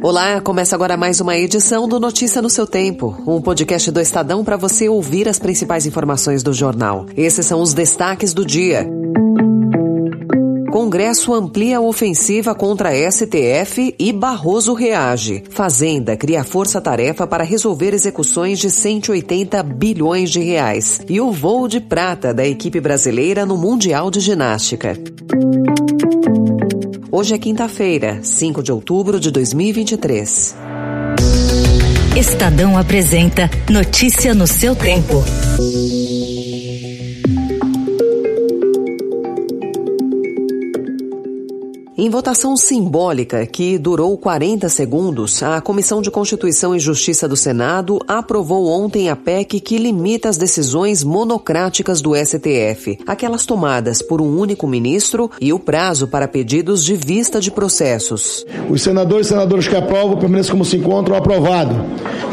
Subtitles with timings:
[0.00, 4.44] Olá, começa agora mais uma edição do Notícia no seu Tempo, um podcast do Estadão
[4.44, 7.06] para você ouvir as principais informações do jornal.
[7.16, 8.88] Esses são os destaques do dia.
[10.70, 15.42] Congresso amplia a ofensiva contra a STF e Barroso reage.
[15.50, 21.00] Fazenda cria força-tarefa para resolver execuções de 180 bilhões de reais.
[21.08, 24.96] E o voo de prata da equipe brasileira no Mundial de Ginástica.
[27.10, 30.56] Hoje é quinta-feira, 5 de outubro de 2023.
[32.16, 35.24] Estadão apresenta Notícia no seu tempo.
[42.08, 47.98] Em votação simbólica que durou 40 segundos, a Comissão de Constituição e Justiça do Senado
[48.08, 54.38] aprovou ontem a PEC que limita as decisões monocráticas do STF, aquelas tomadas por um
[54.38, 58.42] único ministro e o prazo para pedidos de vista de processos.
[58.70, 61.74] Os senadores e senadoras que aprovam permanecem como se encontram aprovado.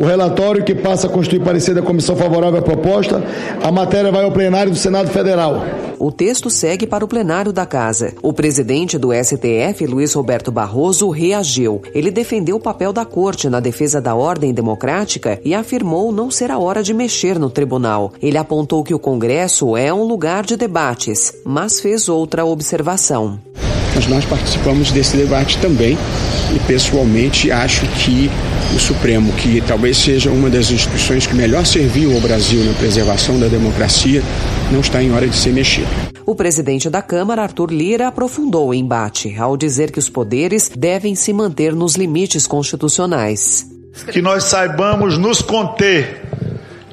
[0.00, 3.22] O relatório que passa a constituir parecer da comissão favorável à proposta,
[3.62, 5.89] a matéria vai ao plenário do Senado Federal.
[6.00, 8.14] O texto segue para o plenário da Casa.
[8.22, 11.82] O presidente do STF, Luiz Roberto Barroso, reagiu.
[11.92, 16.50] Ele defendeu o papel da Corte na defesa da ordem democrática e afirmou não ser
[16.50, 18.14] a hora de mexer no tribunal.
[18.22, 23.38] Ele apontou que o Congresso é um lugar de debates, mas fez outra observação.
[23.94, 25.98] Mas nós participamos desse debate também
[26.54, 28.30] e pessoalmente acho que
[28.74, 33.38] o Supremo, que talvez seja uma das instituições que melhor serviu ao Brasil na preservação
[33.38, 34.22] da democracia,
[34.70, 35.88] não está em hora de ser mexido.
[36.24, 41.16] O presidente da Câmara, Arthur Lira, aprofundou o embate ao dizer que os poderes devem
[41.16, 43.66] se manter nos limites constitucionais.
[44.12, 46.22] Que nós saibamos nos conter,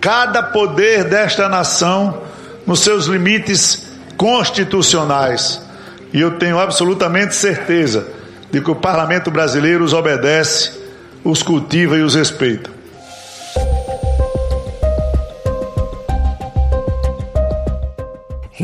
[0.00, 2.22] cada poder desta nação,
[2.64, 5.63] nos seus limites constitucionais.
[6.14, 8.06] E eu tenho absolutamente certeza
[8.48, 10.70] de que o parlamento brasileiro os obedece,
[11.24, 12.70] os cultiva e os respeita.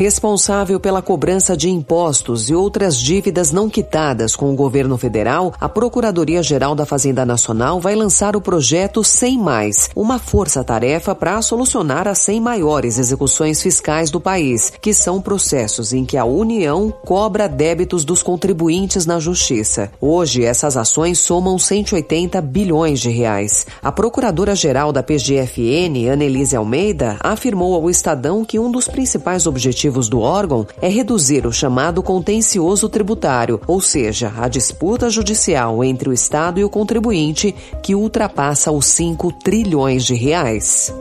[0.01, 5.69] Responsável pela cobrança de impostos e outras dívidas não quitadas com o governo federal, a
[5.69, 12.17] Procuradoria-Geral da Fazenda Nacional vai lançar o projeto 100 Mais, uma força-tarefa para solucionar as
[12.17, 18.03] 100 maiores execuções fiscais do país, que são processos em que a União cobra débitos
[18.03, 19.91] dos contribuintes na Justiça.
[20.01, 23.67] Hoje, essas ações somam 180 bilhões de reais.
[23.83, 30.09] A Procuradora-Geral da PGFN, Annelise Almeida, afirmou ao Estadão que um dos principais objetivos objetivos
[30.09, 36.13] do órgão é reduzir o chamado contencioso tributário, ou seja, a disputa judicial entre o
[36.13, 37.53] Estado e o contribuinte
[37.83, 40.93] que ultrapassa os 5 trilhões de reais.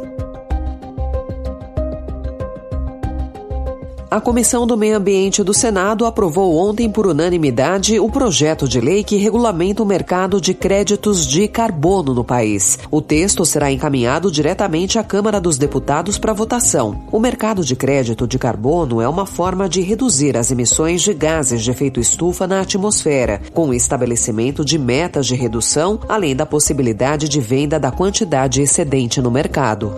[4.10, 9.04] A Comissão do Meio Ambiente do Senado aprovou ontem por unanimidade o projeto de lei
[9.04, 12.76] que regulamenta o mercado de créditos de carbono no país.
[12.90, 17.04] O texto será encaminhado diretamente à Câmara dos Deputados para votação.
[17.12, 21.62] O mercado de crédito de carbono é uma forma de reduzir as emissões de gases
[21.62, 27.28] de efeito estufa na atmosfera, com o estabelecimento de metas de redução, além da possibilidade
[27.28, 29.94] de venda da quantidade excedente no mercado.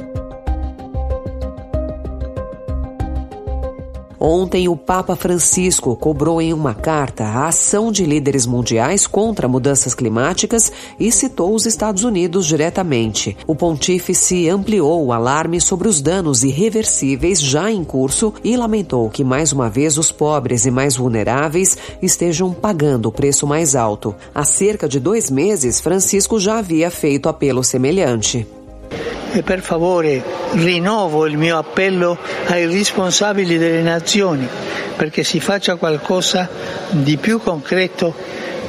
[4.24, 9.96] Ontem, o Papa Francisco cobrou em uma carta a ação de líderes mundiais contra mudanças
[9.96, 13.36] climáticas e citou os Estados Unidos diretamente.
[13.48, 19.24] O pontífice ampliou o alarme sobre os danos irreversíveis já em curso e lamentou que,
[19.24, 24.14] mais uma vez, os pobres e mais vulneráveis estejam pagando o preço mais alto.
[24.32, 28.46] Há cerca de dois meses, Francisco já havia feito apelo semelhante.
[29.32, 30.22] E per favore
[30.52, 34.46] rinnovo il mio appello ai responsabili delle nazioni
[34.96, 36.48] perché si faccia qualcosa
[36.90, 38.14] di più concreto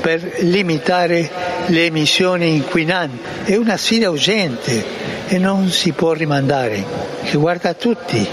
[0.01, 1.29] per limitare
[1.67, 3.51] le emissioni inquinanti.
[3.51, 4.83] È una sfida urgente
[5.27, 6.83] e non si può rimandare,
[7.23, 8.27] che guarda tutti.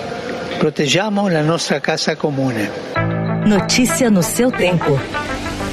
[0.58, 2.70] Proteggiamo la nostra casa comune.
[3.44, 4.98] Notícia no seu tempo.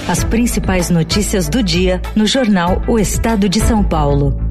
[0.08, 4.47] As principais notícias do dia no jornal O Estado de São Paulo.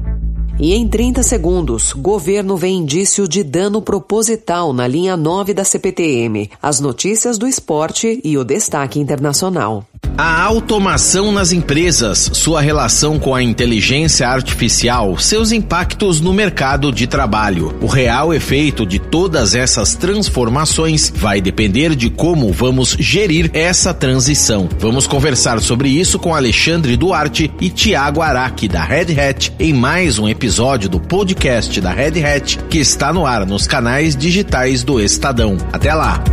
[0.59, 6.49] E em 30 segundos, governo vê indício de dano proposital na linha 9 da CPTM.
[6.59, 9.85] As notícias do esporte e o destaque internacional.
[10.17, 17.05] A automação nas empresas, sua relação com a inteligência artificial, seus impactos no mercado de
[17.05, 17.75] trabalho.
[17.79, 24.67] O real efeito de todas essas transformações vai depender de como vamos gerir essa transição.
[24.79, 30.17] Vamos conversar sobre isso com Alexandre Duarte e Tiago Araque, da Red Hat, em mais
[30.17, 30.46] um episódio
[30.89, 35.57] do podcast da Red Hat, que está no ar nos canais digitais do Estadão.
[35.73, 36.23] Até lá!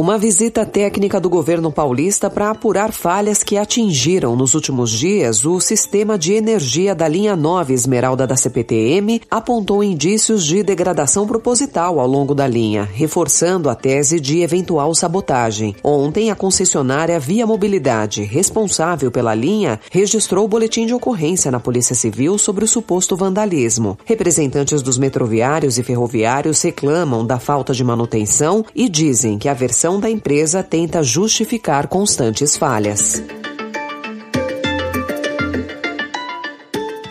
[0.00, 5.60] Uma visita técnica do governo paulista para apurar falhas que atingiram nos últimos dias o
[5.60, 12.06] sistema de energia da linha 9 Esmeralda da CPTM apontou indícios de degradação proposital ao
[12.06, 15.76] longo da linha, reforçando a tese de eventual sabotagem.
[15.84, 21.94] Ontem, a concessionária Via Mobilidade, responsável pela linha, registrou o boletim de ocorrência na Polícia
[21.94, 23.98] Civil sobre o suposto vandalismo.
[24.06, 29.89] Representantes dos metroviários e ferroviários reclamam da falta de manutenção e dizem que a versão
[29.90, 33.22] gestão da empresa tenta justificar constantes falhas.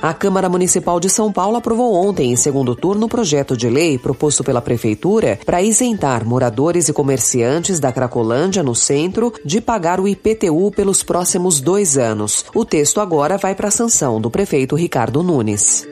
[0.02, 3.98] A Câmara Municipal de São Paulo aprovou ontem, em segundo turno, o projeto de lei
[3.98, 10.08] proposto pela Prefeitura para isentar moradores e comerciantes da Cracolândia, no centro, de pagar o
[10.08, 12.46] IPTU pelos próximos dois anos.
[12.56, 15.86] O texto agora vai para a sanção do prefeito Ricardo Nunes.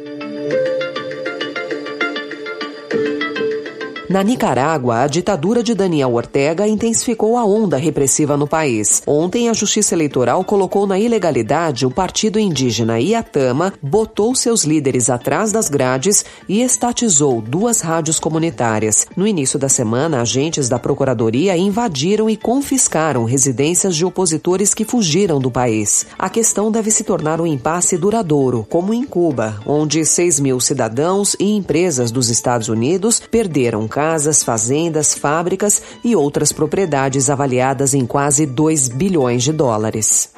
[4.09, 9.03] Na Nicarágua, a ditadura de Daniel Ortega intensificou a onda repressiva no país.
[9.05, 15.51] Ontem, a Justiça Eleitoral colocou na ilegalidade o partido indígena Iatama, botou seus líderes atrás
[15.51, 19.05] das grades e estatizou duas rádios comunitárias.
[19.13, 25.37] No início da semana, agentes da Procuradoria invadiram e confiscaram residências de opositores que fugiram
[25.37, 26.07] do país.
[26.17, 31.35] A questão deve se tornar um impasse duradouro, como em Cuba, onde 6 mil cidadãos
[31.37, 38.45] e empresas dos Estados Unidos perderam casas, fazendas, fábricas e outras propriedades avaliadas em quase
[38.45, 40.29] 2 bilhões de dólares.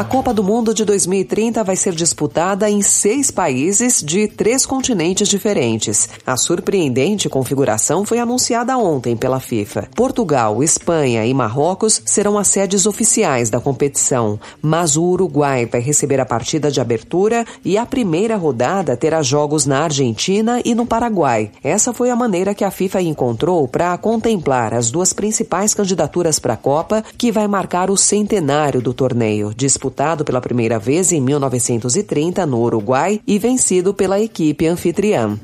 [0.00, 5.28] A Copa do Mundo de 2030 vai ser disputada em seis países de três continentes
[5.28, 6.08] diferentes.
[6.26, 9.90] A surpreendente configuração foi anunciada ontem pela FIFA.
[9.94, 16.18] Portugal, Espanha e Marrocos serão as sedes oficiais da competição, mas o Uruguai vai receber
[16.18, 21.50] a partida de abertura e a primeira rodada terá jogos na Argentina e no Paraguai.
[21.62, 26.54] Essa foi a maneira que a FIFA encontrou para contemplar as duas principais candidaturas para
[26.54, 29.52] a Copa, que vai marcar o centenário do torneio,
[29.90, 35.36] disputado pela primeira vez em 1930 no Uruguai e vencido pela equipe anfitriã.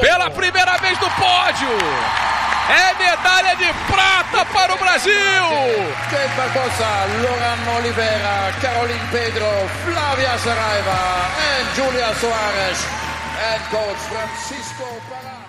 [0.00, 1.68] Pela primeira vez no pódio!
[2.68, 5.12] É medalha de prata para o Brasil!
[6.10, 6.86] Kate Barbosa,
[7.22, 9.46] Logan Oliveira, Caroline Pedro,
[9.84, 12.78] Flávia Saraiva e Julia Soares.
[13.42, 15.41] And coach Francisco Parat.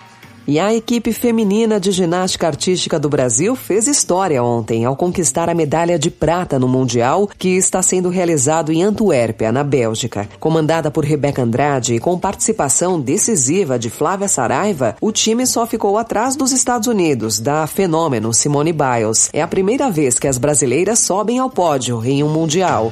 [0.46, 5.54] E a equipe feminina de ginástica artística do Brasil fez história ontem ao conquistar a
[5.54, 10.28] medalha de prata no Mundial que está sendo realizado em Antuérpia, na Bélgica.
[10.42, 15.98] Comandada por Rebeca Andrade e com participação decisiva de Flávia Saraiva, o time só ficou
[15.98, 19.30] atrás dos Estados Unidos, da fenômeno Simone Biles.
[19.32, 22.92] É a primeira vez que as brasileiras sobem ao pódio em um Mundial.